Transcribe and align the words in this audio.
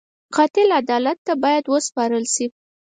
قاتل 0.35 0.69
عدالت 0.81 1.17
ته 1.25 1.33
باید 1.43 1.63
وسپارل 1.67 2.25
شي 2.33 2.45